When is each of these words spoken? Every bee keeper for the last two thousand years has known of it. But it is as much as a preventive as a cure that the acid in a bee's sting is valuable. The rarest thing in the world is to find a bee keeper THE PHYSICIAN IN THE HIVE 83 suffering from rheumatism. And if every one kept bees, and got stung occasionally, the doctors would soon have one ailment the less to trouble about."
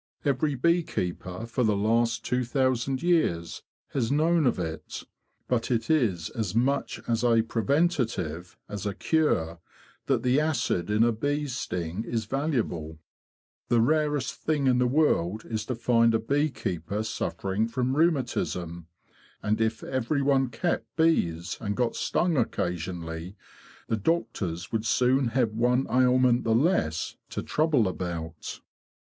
Every 0.25 0.55
bee 0.55 0.81
keeper 0.81 1.45
for 1.45 1.63
the 1.63 1.77
last 1.77 2.25
two 2.25 2.43
thousand 2.43 3.03
years 3.03 3.61
has 3.89 4.11
known 4.11 4.47
of 4.47 4.57
it. 4.57 5.03
But 5.47 5.69
it 5.69 5.91
is 5.91 6.31
as 6.31 6.55
much 6.55 6.99
as 7.07 7.23
a 7.23 7.43
preventive 7.43 8.57
as 8.67 8.87
a 8.87 8.95
cure 8.95 9.59
that 10.07 10.23
the 10.23 10.39
acid 10.39 10.89
in 10.89 11.03
a 11.03 11.11
bee's 11.11 11.55
sting 11.55 12.03
is 12.03 12.25
valuable. 12.25 12.97
The 13.67 13.79
rarest 13.79 14.33
thing 14.33 14.65
in 14.65 14.79
the 14.79 14.87
world 14.87 15.45
is 15.45 15.65
to 15.67 15.75
find 15.75 16.15
a 16.15 16.17
bee 16.19 16.49
keeper 16.49 16.95
THE 16.95 16.95
PHYSICIAN 16.95 16.95
IN 16.95 16.97
THE 16.97 16.97
HIVE 16.97 16.97
83 16.97 17.03
suffering 17.03 17.67
from 17.67 17.95
rheumatism. 17.95 18.87
And 19.43 19.61
if 19.61 19.83
every 19.83 20.23
one 20.23 20.49
kept 20.49 20.95
bees, 20.95 21.59
and 21.61 21.77
got 21.77 21.95
stung 21.95 22.37
occasionally, 22.37 23.35
the 23.87 23.97
doctors 23.97 24.71
would 24.71 24.87
soon 24.87 25.27
have 25.37 25.51
one 25.53 25.85
ailment 25.91 26.43
the 26.43 26.55
less 26.55 27.17
to 27.29 27.43
trouble 27.43 27.87
about." 27.87 28.61